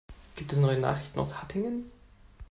Gibt 0.35 0.51
es 0.51 0.57
neue 0.57 0.79
Nachrichten 0.79 1.19
aus 1.19 1.39
Hattingen? 1.39 1.91